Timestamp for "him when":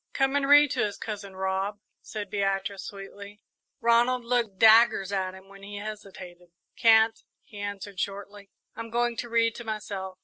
5.35-5.61